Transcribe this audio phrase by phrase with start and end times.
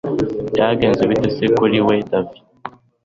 [0.53, 2.37] byagenze bite se kuri we davi